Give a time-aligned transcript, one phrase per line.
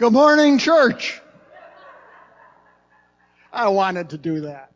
[0.00, 1.20] Good morning, church.
[3.52, 4.72] I wanted to do that.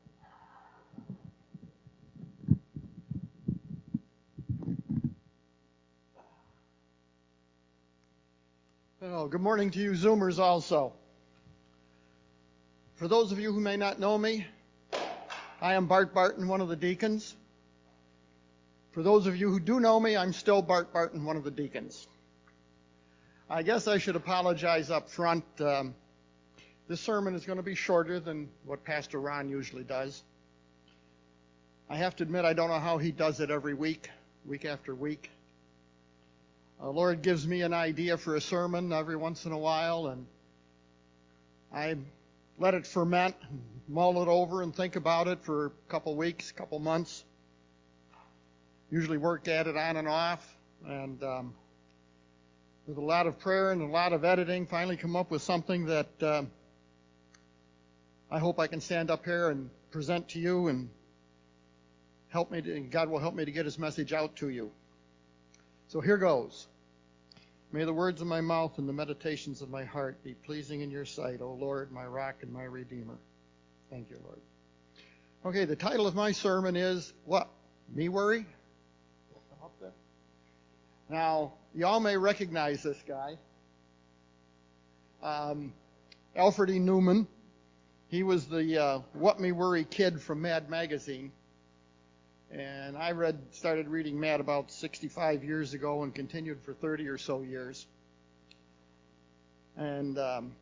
[9.00, 10.92] Oh, good morning to you Zoomers also.
[12.96, 14.46] For those of you who may not know me,
[15.62, 17.34] I am Bart Barton, one of the deacons.
[18.92, 21.50] For those of you who do know me, I'm still Bart Barton, one of the
[21.50, 22.08] deacons.
[23.50, 25.44] I guess I should apologize up front.
[25.60, 25.94] Um,
[26.88, 30.22] this sermon is going to be shorter than what Pastor Ron usually does.
[31.90, 34.08] I have to admit, I don't know how he does it every week,
[34.46, 35.30] week after week.
[36.80, 40.06] The uh, Lord gives me an idea for a sermon every once in a while,
[40.06, 40.26] and
[41.72, 41.96] I
[42.58, 43.36] let it ferment,
[43.88, 47.24] mull it over, and think about it for a couple weeks, a couple months.
[48.90, 51.54] Usually work at it on and off, and um,
[52.86, 55.86] with a lot of prayer and a lot of editing, finally come up with something
[55.86, 56.42] that uh,
[58.30, 60.90] I hope I can stand up here and present to you and
[62.28, 64.70] help me to, God will help me to get his message out to you.
[65.88, 66.66] So here goes.
[67.72, 70.90] May the words of my mouth and the meditations of my heart be pleasing in
[70.90, 73.18] your sight, O Lord, my rock and my redeemer.
[73.90, 74.38] Thank you, Lord.
[75.46, 77.48] Okay, the title of my sermon is what?
[77.92, 78.46] Me worry?
[81.08, 83.36] Now, y'all may recognize this guy.
[85.22, 85.72] Um,
[86.36, 86.78] Alfred E.
[86.78, 87.26] Neuman.
[88.08, 91.32] He was the uh, What Me Worry kid from Mad Magazine.
[92.50, 97.18] And I read, started reading Mad about 65 years ago and continued for 30 or
[97.18, 97.86] so years.
[99.76, 100.52] And um,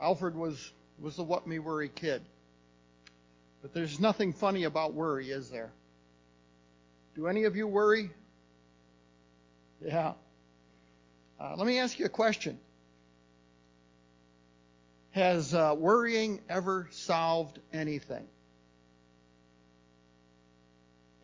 [0.00, 2.22] Alfred was was the What Me Worry kid.
[3.60, 5.70] But there's nothing funny about worry, is there?
[7.14, 8.10] Do any of you worry?
[9.84, 10.12] Yeah.
[11.40, 12.58] Uh, let me ask you a question.
[15.10, 18.26] Has uh, worrying ever solved anything?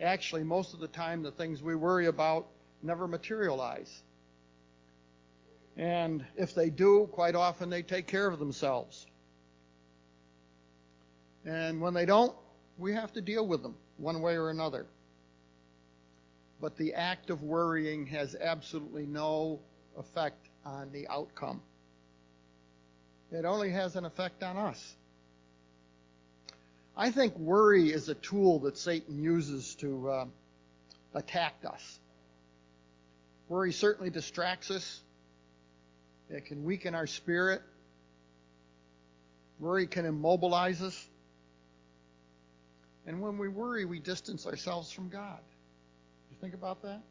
[0.01, 2.47] Actually, most of the time, the things we worry about
[2.83, 4.03] never materialize.
[5.77, 9.07] And if they do, quite often they take care of themselves.
[11.45, 12.35] And when they don't,
[12.77, 14.87] we have to deal with them one way or another
[16.61, 19.61] but the act of worrying has absolutely no
[19.97, 21.61] effect on the outcome.
[23.31, 24.97] It only has an effect on us.
[26.97, 30.25] I think worry is a tool that Satan uses to uh,
[31.15, 32.01] attack us.
[33.49, 35.01] Worry certainly distracts us.
[36.29, 37.63] It can weaken our spirit.
[39.61, 41.09] Worry can immobilize us.
[43.07, 45.39] And when we worry, we distance ourselves from God
[46.41, 47.03] think about that?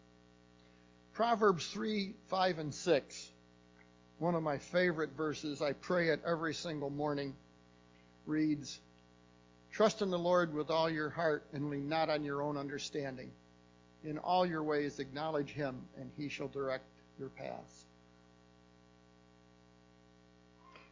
[1.14, 3.32] Proverbs 3, 5, and 6.
[4.20, 5.62] One of my favorite verses.
[5.62, 7.36] I pray it every single morning.
[8.26, 8.80] Reads,
[9.72, 13.32] Trust in the Lord with all your heart and lean not on your own understanding.
[14.04, 16.86] In all your ways acknowledge him, and he shall direct
[17.20, 17.86] your paths.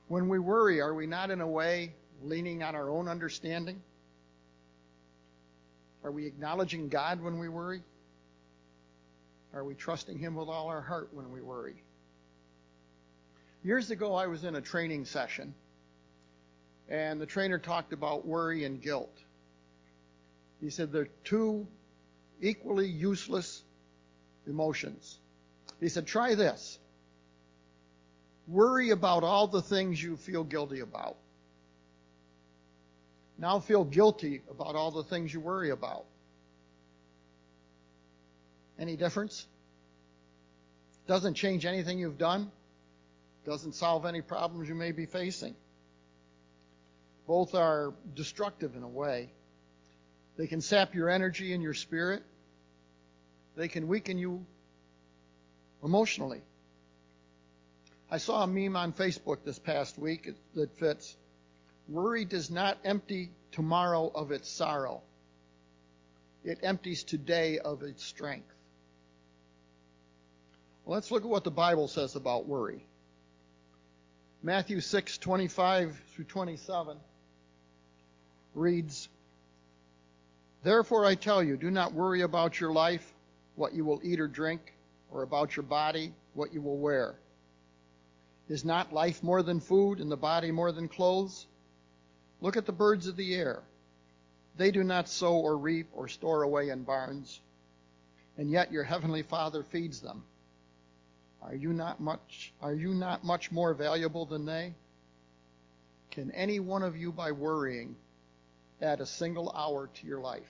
[0.08, 3.82] When we worry, are we not in a way leaning on our own understanding?
[6.04, 7.82] Are we acknowledging God when we worry?
[9.56, 11.82] Are we trusting Him with all our heart when we worry?
[13.64, 15.56] Years ago, I was in a training session,
[16.90, 19.18] and the trainer talked about worry and guilt.
[20.62, 21.66] He said they're two
[22.42, 23.64] equally useless
[24.46, 25.20] emotions.
[25.80, 26.78] He said, try this.
[28.48, 31.16] Worry about all the things you feel guilty about.
[33.38, 36.06] Now feel guilty about all the things you worry about.
[38.86, 39.48] Any difference?
[41.08, 42.52] Doesn't change anything you've done.
[43.44, 45.56] Doesn't solve any problems you may be facing.
[47.26, 49.32] Both are destructive in a way.
[50.38, 52.22] They can sap your energy and your spirit.
[53.56, 54.46] They can weaken you
[55.84, 56.44] emotionally.
[58.12, 61.18] I saw a meme on Facebook this past week that fits.
[61.88, 65.02] Worry does not empty tomorrow of its sorrow.
[66.44, 68.55] It empties today of its strength.
[70.86, 72.86] Well, let's look at what the Bible says about worry.
[74.44, 76.98] Matthew 6, 25 through 27
[78.54, 79.10] reads,
[80.62, 83.14] Therefore I tell you, do not worry about your life,
[83.56, 84.74] what you will eat or drink,
[85.12, 87.16] or about your body, what you will wear.
[88.48, 91.48] Is not life more than food, and the body more than clothes?
[92.42, 93.64] Look at the birds of the air.
[94.58, 97.42] They do not sow or reap or store away in barns,
[98.38, 100.24] and yet your heavenly Father feeds them.
[101.46, 104.74] Are you not much are you not much more valuable than they?
[106.12, 107.96] Can any one of you by worrying
[108.82, 110.50] add a single hour to your life?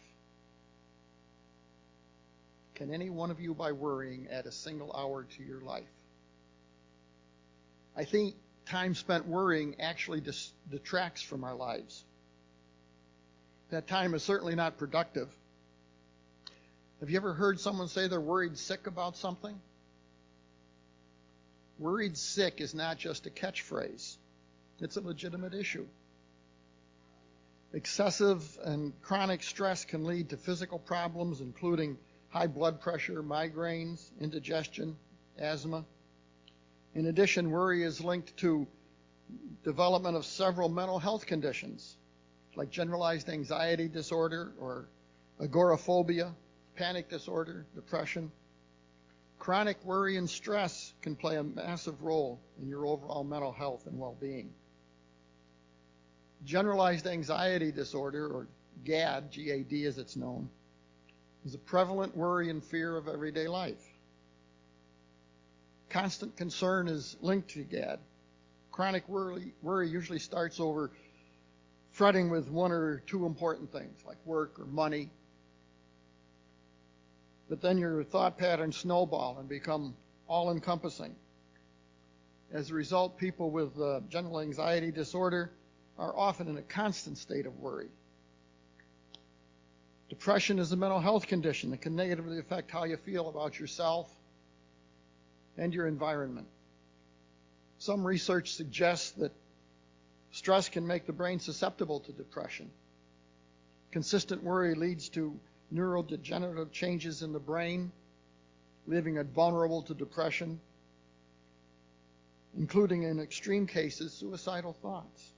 [2.76, 5.84] Can any one of you by worrying add a single hour to your life?
[7.96, 12.04] I think time spent worrying actually dis- detracts from our lives.
[13.70, 15.30] That time is certainly not productive.
[17.00, 19.60] Have you ever heard someone say they're worried sick about something?
[21.78, 24.18] Worried sick is not just a catchphrase,
[24.80, 25.86] it's a legitimate issue.
[27.74, 31.98] Excessive and chronic stress can lead to physical problems, including
[32.30, 34.96] high blood pressure, migraines, indigestion,
[35.38, 35.84] asthma.
[36.94, 38.66] In addition, worry is linked to
[39.64, 41.98] development of several mental health conditions
[42.56, 44.88] like generalized anxiety disorder or
[45.42, 46.34] agoraphobia,
[46.76, 48.32] panic disorder, depression.
[49.40, 54.00] Chronic worry and stress can play a massive role in your overall mental health and
[54.00, 54.54] well being.
[56.44, 58.48] Generalized anxiety disorder, or
[58.84, 60.50] GAD, GAD as it's known,
[61.46, 63.84] is a prevalent worry and fear of everyday life.
[65.90, 68.00] Constant concern is linked to GAD.
[68.72, 70.92] Chronic worry, worry usually starts over
[71.92, 75.10] fretting with one or two important things like work or money.
[77.50, 79.96] But then your thought patterns snowball and become
[80.28, 81.16] all encompassing.
[82.52, 85.52] As a result, people with uh, general anxiety disorder
[85.98, 87.90] are often in a constant state of worry.
[90.10, 94.10] Depression is a mental health condition that can negatively affect how you feel about yourself
[95.58, 96.48] and your environment.
[97.80, 99.32] Some research suggests that
[100.32, 102.70] stress can make the brain susceptible to depression.
[103.92, 105.40] Consistent worry leads to
[105.74, 107.92] neurodegenerative changes in the brain,
[108.88, 110.60] leaving it vulnerable to depression,
[112.58, 115.32] including in extreme cases, suicidal thoughts.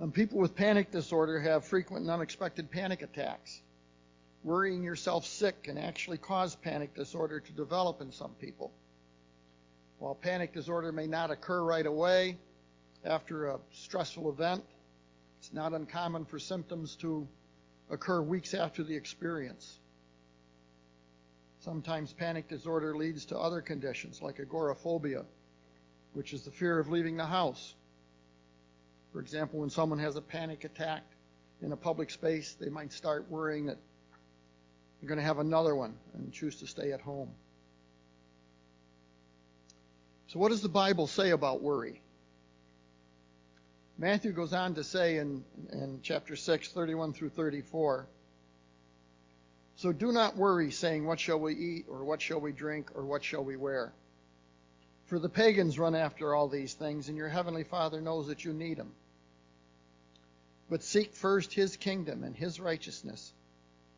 [0.00, 3.60] And people with panic disorder have frequent and unexpected panic attacks.
[4.44, 8.72] Worrying yourself sick can actually cause panic disorder to develop in some people.
[9.98, 12.38] While panic disorder may not occur right away
[13.04, 14.64] after a stressful event,
[15.40, 17.26] it's not uncommon for symptoms to
[17.90, 19.78] occur weeks after the experience.
[21.60, 25.24] Sometimes panic disorder leads to other conditions like agoraphobia,
[26.12, 27.74] which is the fear of leaving the house.
[29.12, 31.02] For example, when someone has a panic attack
[31.62, 33.78] in a public space, they might start worrying that
[35.00, 37.30] they're going to have another one and choose to stay at home.
[40.28, 42.02] So, what does the Bible say about worry?
[44.00, 48.06] Matthew goes on to say in, in chapter 6, 31 through 34
[49.74, 53.04] So do not worry, saying, What shall we eat, or what shall we drink, or
[53.04, 53.92] what shall we wear?
[55.06, 58.52] For the pagans run after all these things, and your heavenly Father knows that you
[58.52, 58.92] need them.
[60.70, 63.32] But seek first his kingdom and his righteousness,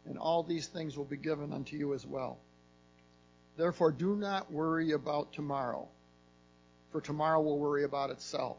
[0.06, 2.38] and all these things will be given unto you as well.
[3.58, 5.88] Therefore, do not worry about tomorrow,
[6.90, 8.56] for tomorrow will worry about itself.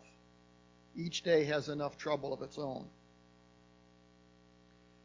[0.95, 2.85] Each day has enough trouble of its own.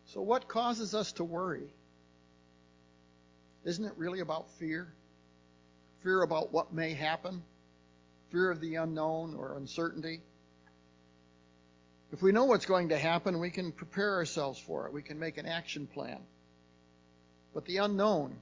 [0.06, 1.69] So, what causes us to worry?
[3.65, 4.93] Isn't it really about fear?
[6.03, 7.43] Fear about what may happen?
[8.31, 10.20] Fear of the unknown or uncertainty?
[12.13, 14.93] If we know what's going to happen, we can prepare ourselves for it.
[14.93, 16.19] We can make an action plan.
[17.53, 18.37] But the unknown,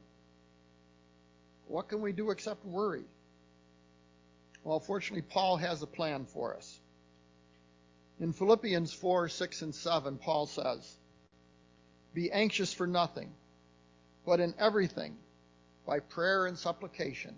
[1.69, 3.05] what can we do except worry?
[4.63, 6.79] Well, fortunately, Paul has a plan for us.
[8.21, 10.97] In Philippians 4 6 and 7, Paul says,
[12.13, 13.33] Be anxious for nothing,
[14.25, 15.17] but in everything,
[15.87, 17.35] by prayer and supplication,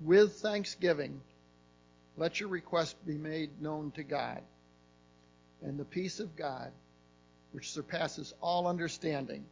[0.00, 1.20] with thanksgiving,
[2.16, 4.42] let your requests be made known to God.
[5.62, 6.72] And the peace of God,
[7.52, 9.44] which surpasses all understanding,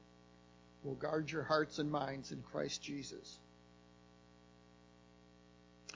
[0.82, 3.38] will guard your hearts and minds in Christ Jesus.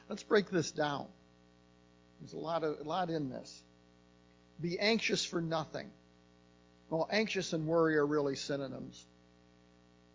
[0.09, 1.07] Let's break this down.
[2.21, 3.63] There's a lot of a lot in this.
[4.61, 5.91] Be anxious for nothing.
[6.91, 9.07] Well, anxious and worry are really synonyms.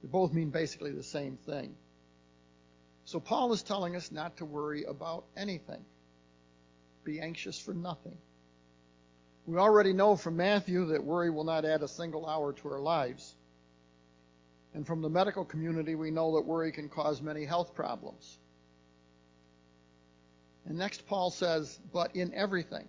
[0.01, 1.75] They both mean basically the same thing.
[3.05, 5.83] So Paul is telling us not to worry about anything.
[7.03, 8.17] Be anxious for nothing.
[9.45, 12.79] We already know from Matthew that worry will not add a single hour to our
[12.79, 13.35] lives.
[14.73, 18.37] And from the medical community, we know that worry can cause many health problems.
[20.65, 22.87] And next, Paul says, but in everything.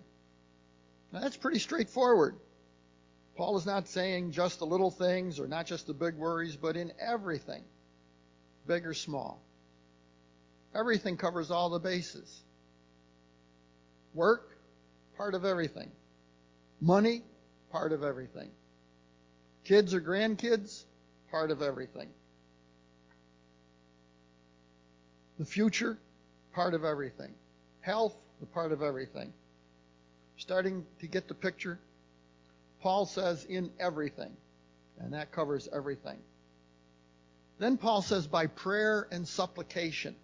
[1.15, 2.35] Now, that's pretty straightforward.
[3.37, 6.75] Paul is not saying just the little things or not just the big worries, but
[6.75, 7.63] in everything,
[8.67, 9.41] big or small.
[10.73, 12.43] Everything covers all the bases.
[14.13, 14.57] Work,
[15.15, 15.89] part of everything.
[16.81, 17.23] Money,
[17.71, 18.49] part of everything.
[19.63, 20.83] Kids or grandkids,
[21.31, 22.09] part of everything.
[25.39, 25.97] The future,
[26.53, 27.33] part of everything.
[27.79, 29.31] Health, the part of everything.
[30.37, 31.79] Starting to get the picture?
[32.81, 34.35] Paul says in everything,
[34.99, 36.19] and that covers everything.
[37.57, 40.15] Then Paul says by prayer and supplication.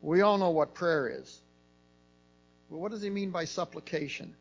[0.00, 1.40] We all know what prayer is.
[2.70, 4.34] But what does he mean by supplication?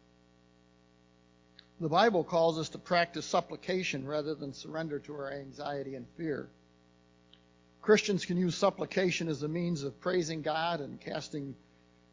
[1.79, 6.47] The Bible calls us to practice supplication rather than surrender to our anxiety and fear.
[7.81, 11.55] Christians can use supplication as a means of praising God and casting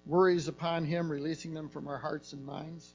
[0.06, 2.94] worries upon Him, releasing them from our hearts and minds.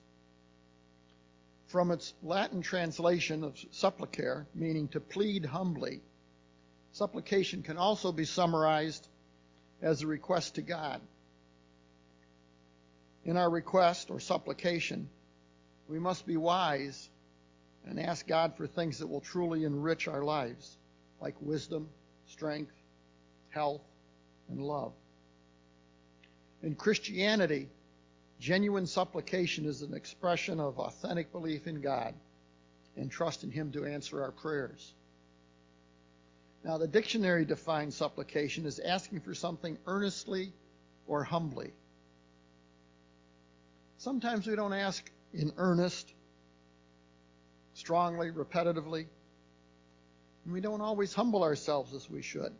[1.67, 6.01] From its Latin translation of supplicare, meaning to plead humbly,
[6.93, 9.07] supplication can also be summarized
[9.81, 11.01] as a request to God.
[13.25, 15.09] In our request or supplication,
[15.89, 17.09] we must be wise
[17.85, 20.77] and ask God for things that will truly enrich our lives,
[21.21, 21.89] like wisdom,
[22.27, 22.73] strength,
[23.49, 23.81] health,
[24.49, 24.93] and love.
[26.65, 27.69] In Christianity,
[28.39, 32.15] genuine supplication is an expression of authentic belief in God
[32.97, 34.95] and trust in Him to answer our prayers.
[36.63, 40.53] Now, the dictionary defines supplication as asking for something earnestly
[41.05, 41.71] or humbly.
[43.99, 46.11] Sometimes we don't ask in earnest,
[47.75, 49.05] strongly, repetitively,
[50.45, 52.55] and we don't always humble ourselves as we should.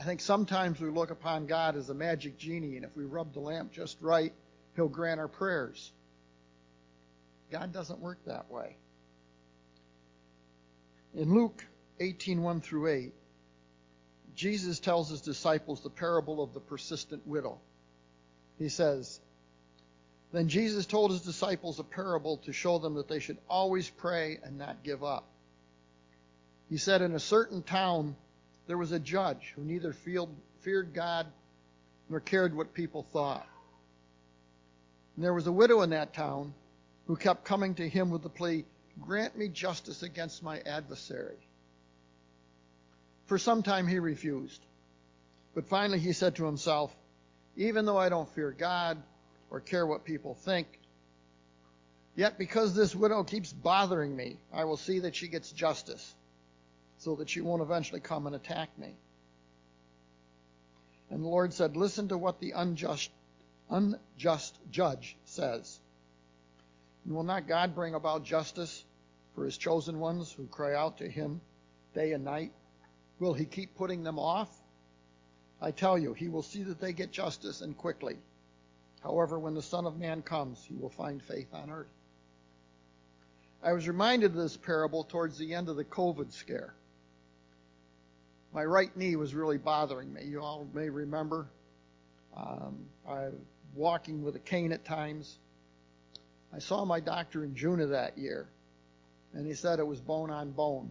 [0.00, 3.34] I think sometimes we look upon God as a magic genie, and if we rub
[3.34, 4.32] the lamp just right,
[4.74, 5.92] He'll grant our prayers.
[7.50, 8.76] God doesn't work that way.
[11.12, 11.66] In Luke
[12.00, 13.14] 18:1 through 8,
[14.34, 17.58] Jesus tells his disciples the parable of the persistent widow.
[18.58, 19.20] He says,
[20.32, 24.38] Then Jesus told his disciples a parable to show them that they should always pray
[24.42, 25.26] and not give up.
[26.70, 28.16] He said, In a certain town,
[28.66, 31.26] there was a judge who neither feared God
[32.08, 33.46] nor cared what people thought.
[35.16, 36.54] And there was a widow in that town
[37.06, 38.64] who kept coming to him with the plea,
[39.00, 41.38] Grant me justice against my adversary.
[43.26, 44.60] For some time he refused.
[45.54, 46.94] But finally he said to himself,
[47.56, 48.98] Even though I don't fear God
[49.50, 50.66] or care what people think,
[52.14, 56.14] yet because this widow keeps bothering me, I will see that she gets justice
[57.00, 58.94] so that she won't eventually come and attack me.
[61.08, 63.10] And the Lord said, Listen to what the unjust,
[63.70, 65.80] unjust judge says.
[67.04, 68.84] And will not God bring about justice
[69.34, 71.40] for his chosen ones who cry out to him
[71.94, 72.52] day and night?
[73.18, 74.50] Will he keep putting them off?
[75.60, 78.18] I tell you, he will see that they get justice and quickly.
[79.02, 81.88] However, when the Son of Man comes, he will find faith on earth.
[83.62, 86.74] I was reminded of this parable towards the end of the COVID scare
[88.52, 90.24] my right knee was really bothering me.
[90.24, 91.46] You all may remember.
[92.36, 93.34] Um, I was
[93.74, 95.38] walking with a cane at times.
[96.52, 98.48] I saw my doctor in June of that year,
[99.32, 100.90] and he said it was bone on bone.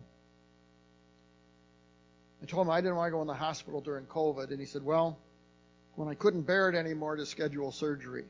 [2.42, 4.66] I told him I didn't want to go in the hospital during COVID, and he
[4.66, 5.18] said, Well,
[5.96, 8.24] when I couldn't bear it anymore, to schedule surgery.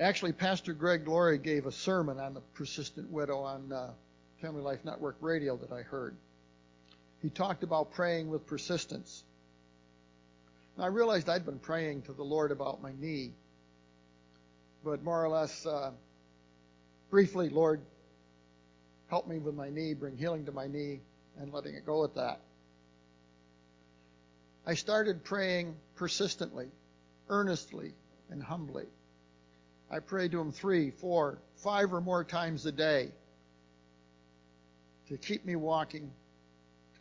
[0.00, 3.90] Actually, Pastor Greg Laurie gave a sermon on the persistent widow on uh,
[4.40, 6.16] Family Life Network radio that I heard
[7.22, 9.24] he talked about praying with persistence.
[10.76, 13.32] And I realized I'd been praying to the Lord about my knee,
[14.84, 15.90] but more or less, uh,
[17.10, 17.80] briefly, Lord,
[19.08, 21.00] help me with my knee, bring healing to my knee,
[21.38, 22.40] and letting it go at that.
[24.66, 26.68] I started praying persistently,
[27.28, 27.92] earnestly,
[28.30, 28.86] and humbly.
[29.90, 33.10] I prayed to Him three, four, five or more times a day
[35.08, 36.10] to keep me walking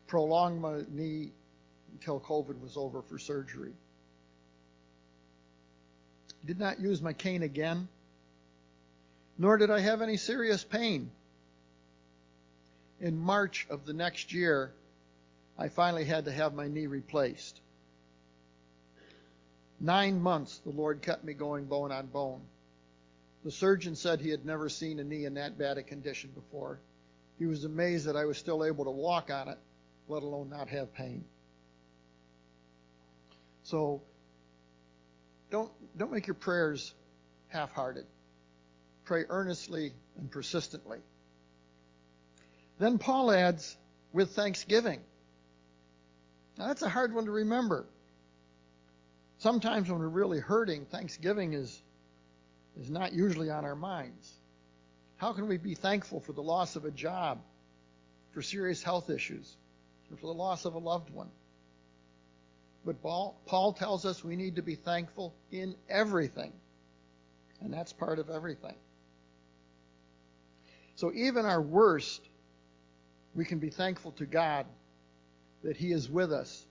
[0.10, 1.32] prolonged my knee
[1.94, 3.72] until COVID was over for surgery.
[6.46, 7.88] Did not use my cane again,
[9.38, 11.12] nor did I have any serious pain.
[13.00, 14.74] In March of the next year,
[15.58, 17.62] I finally had to have my knee replaced.
[19.80, 22.42] Nine months the Lord kept me going bone on bone.
[23.46, 26.80] The surgeon said he had never seen a knee in that bad a condition before.
[27.38, 29.58] He was amazed that I was still able to walk on it
[30.10, 31.24] let alone not have pain.
[33.64, 34.02] So
[35.52, 36.94] don't don't make your prayers
[37.48, 38.06] half-hearted.
[39.06, 41.00] Pray earnestly and persistently.
[42.80, 43.76] Then Paul adds
[44.14, 45.02] with thanksgiving.
[46.58, 47.86] Now, that's a hard one to remember.
[49.40, 51.82] Sometimes when we're really hurting, Thanksgiving is,
[52.80, 54.30] is not usually on our minds.
[55.16, 57.40] How can we be thankful for the loss of a job,
[58.32, 59.56] for serious health issues,
[60.12, 61.30] or for the loss of a loved one?
[62.86, 66.54] But Paul tells us we need to be thankful in everything.
[67.62, 68.76] And that's part of everything.
[70.96, 72.22] So even our worst,
[73.36, 74.66] we can be thankful to God
[75.64, 76.66] that He is with us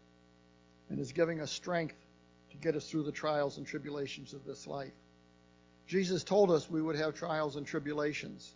[0.88, 1.97] and is giving us strength
[2.50, 4.92] to get us through the trials and tribulations of this life.
[5.87, 8.54] Jesus told us we would have trials and tribulations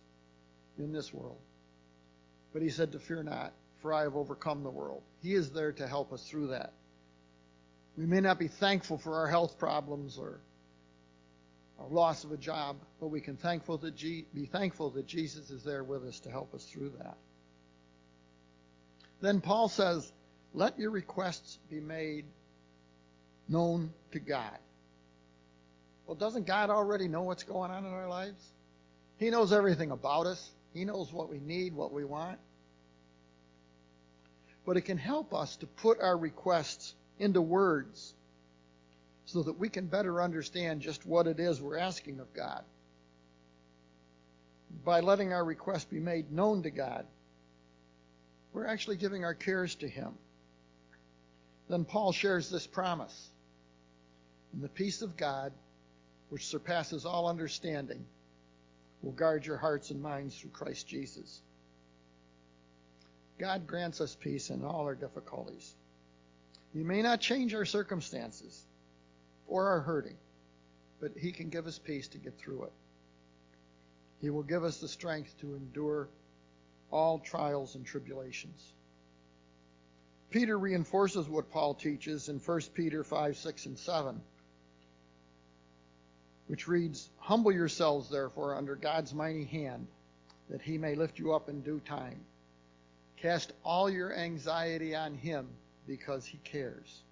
[0.77, 1.39] in this world.
[2.51, 5.03] But he said to fear not, for I have overcome the world.
[5.21, 6.73] He is there to help us through that.
[7.95, 10.39] We may not be thankful for our health problems or
[11.79, 15.51] our loss of a job, but we can thankful that G- be thankful that Jesus
[15.51, 17.17] is there with us to help us through that.
[19.21, 20.11] Then Paul says,
[20.53, 22.25] let your requests be made
[23.49, 24.57] known to God.
[26.07, 28.41] Well, doesn't God already know what's going on in our lives?
[29.17, 30.51] He knows everything about us.
[30.73, 32.39] He knows what we need, what we want.
[34.65, 38.13] But it can help us to put our requests into words
[39.25, 42.63] so that we can better understand just what it is we're asking of God.
[44.83, 47.05] By letting our request be made known to God,
[48.53, 50.13] we're actually giving our cares to Him.
[51.69, 53.29] Then Paul shares this promise.
[54.53, 55.51] And the peace of God,
[56.29, 58.05] which surpasses all understanding,
[59.01, 61.41] will guard your hearts and minds through Christ Jesus.
[63.43, 65.75] God grants us peace in all our difficulties.
[66.71, 68.63] He may not change our circumstances
[69.47, 70.15] or our hurting,
[71.01, 72.71] but He can give us peace to get through it.
[74.21, 76.07] He will give us the strength to endure
[76.89, 78.71] all trials and tribulations.
[80.29, 84.21] Peter reinforces what Paul teaches in 1 Peter 5, 6, and 7,
[86.47, 89.87] which reads, Humble yourselves, therefore, under God's mighty hand,
[90.49, 92.21] that he may lift you up in due time.
[93.23, 95.47] Cast all your anxiety on him
[95.87, 97.03] because he cares.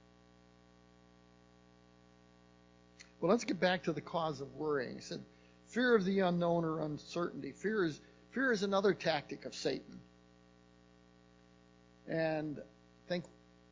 [3.22, 4.96] Well, let's get back to the cause of worrying.
[4.96, 5.22] He said,
[5.70, 7.54] fear of the unknown or uncertainty.
[7.54, 10.02] Fear is, fear is another tactic of Satan.
[12.10, 13.24] And I think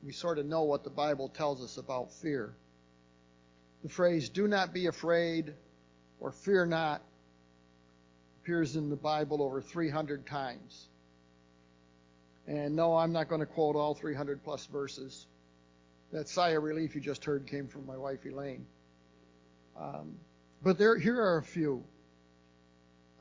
[0.01, 2.53] we sort of know what the Bible tells us about fear.
[3.83, 5.53] The phrase, do not be afraid
[6.21, 7.01] or fear not,
[8.41, 10.88] appears in the Bible over 300 times.
[12.49, 15.27] And no, I'm not going to quote all 300 plus verses.
[16.11, 18.65] That sigh of relief you just heard came from my wife Elaine.
[19.79, 20.15] Um,
[20.63, 21.83] but there, here are a few.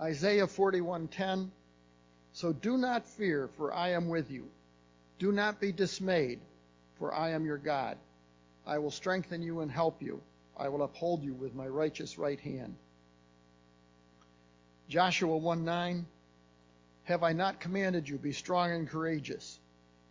[0.00, 1.50] Isaiah 41:10.
[2.32, 4.48] So do not fear, for I am with you.
[5.18, 6.40] Do not be dismayed,
[6.98, 7.98] for I am your God.
[8.66, 10.22] I will strengthen you and help you.
[10.56, 12.76] I will uphold you with my righteous right hand.
[14.88, 16.06] Joshua 1 9.
[17.08, 19.58] Have I not commanded you, be strong and courageous?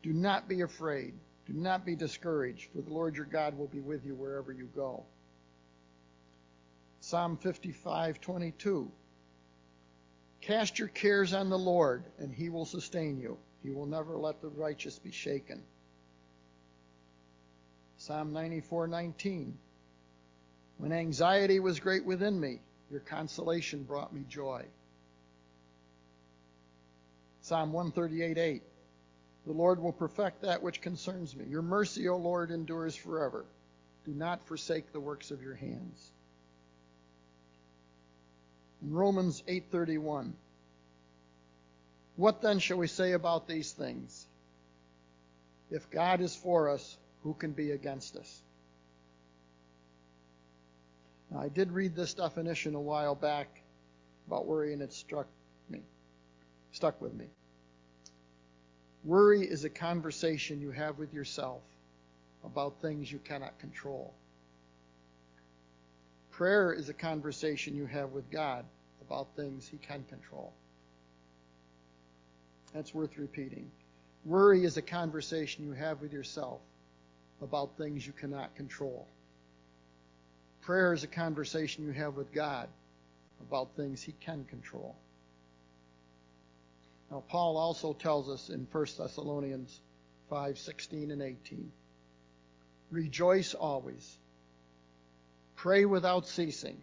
[0.01, 1.13] Do not be afraid.
[1.45, 4.67] Do not be discouraged, for the Lord your God will be with you wherever you
[4.75, 5.05] go.
[6.99, 8.89] Psalm 55:22.
[10.41, 13.37] Cast your cares on the Lord, and he will sustain you.
[13.61, 15.63] He will never let the righteous be shaken.
[17.97, 19.53] Psalm 94:19
[20.79, 24.65] When anxiety was great within me, your consolation brought me joy.
[27.47, 28.59] Psalm 138:8
[29.45, 31.45] The Lord will perfect that which concerns me.
[31.45, 33.45] Your mercy, O Lord, endures forever.
[34.03, 36.11] Do not forsake the works of your hands.
[38.81, 40.33] In Romans 8:31
[42.17, 44.27] what then shall we say about these things?
[45.71, 48.41] If God is for us, who can be against us?
[51.31, 53.61] Now, I did read this definition a while back
[54.25, 55.27] about worry, and it struck
[56.77, 57.25] stuck with me.
[59.03, 61.63] Worry is a conversation you have with yourself
[62.45, 64.13] about things you cannot control.
[66.29, 68.63] Prayer is a conversation you have with God
[69.01, 70.53] about things He can control.
[72.75, 73.71] That's worth repeating.
[74.23, 76.59] Worry is a conversation you have with yourself
[77.41, 79.07] about things you cannot control.
[80.61, 82.67] Prayer is a conversation you have with God
[83.41, 84.95] about things he can control.
[87.11, 89.79] Now, Paul also tells us in 1 Thessalonians
[90.29, 91.71] 5 16 and 18
[92.89, 94.17] Rejoice always,
[95.55, 96.77] pray without ceasing.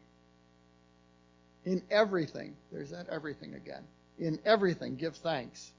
[1.64, 3.84] In everything, there's that everything again.
[4.18, 5.72] In everything, give thanks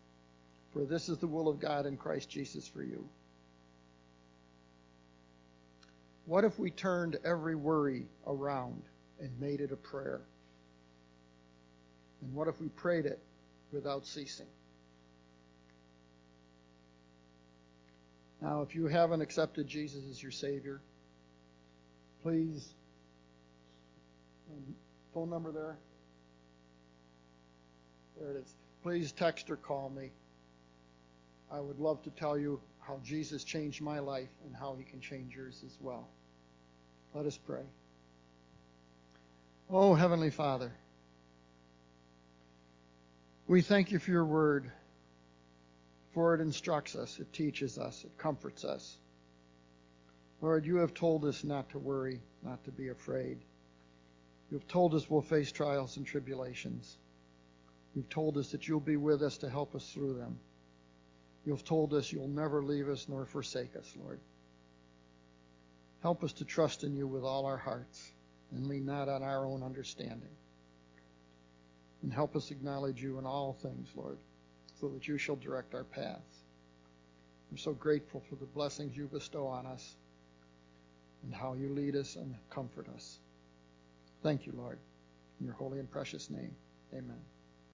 [0.75, 3.07] for this is the will of God in Christ Jesus for you.
[6.25, 8.81] What if we turned every worry around
[9.21, 10.21] and made it a prayer?
[12.21, 13.19] And what if we prayed it
[13.71, 14.47] without ceasing?
[18.41, 20.81] Now, if you haven't accepted Jesus as your Savior,
[22.21, 22.73] please,
[24.51, 24.75] um,
[25.13, 25.77] phone number there.
[28.19, 28.53] There it is.
[28.83, 30.11] Please text or call me.
[31.51, 35.01] I would love to tell you how Jesus changed my life and how he can
[35.01, 36.07] change yours as well.
[37.13, 37.63] Let us pray.
[39.69, 40.71] Oh, Heavenly Father,
[43.47, 44.71] we thank you for your word,
[46.13, 48.97] for it instructs us, it teaches us, it comforts us.
[50.41, 53.39] Lord, you have told us not to worry, not to be afraid.
[54.49, 56.97] You have told us we'll face trials and tribulations.
[57.95, 60.37] You've told us that you'll be with us to help us through them.
[61.45, 64.19] You've told us you'll never leave us nor forsake us, Lord.
[66.01, 68.11] Help us to trust in you with all our hearts
[68.51, 70.29] and lean not on our own understanding.
[72.03, 74.17] And help us acknowledge you in all things, Lord,
[74.79, 76.43] so that you shall direct our paths.
[77.51, 79.95] I'm so grateful for the blessings you bestow on us
[81.23, 83.19] and how you lead us and comfort us.
[84.21, 84.77] Thank you, Lord.
[85.39, 86.55] In your holy and precious name,
[86.93, 87.34] amen.